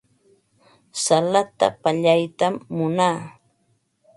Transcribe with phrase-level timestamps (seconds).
[1.03, 3.17] Salata pallaytam munaa.